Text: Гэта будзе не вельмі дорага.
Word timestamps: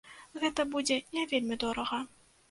Гэта 0.43 0.63
будзе 0.75 0.97
не 1.17 1.25
вельмі 1.33 1.57
дорага. 1.65 1.99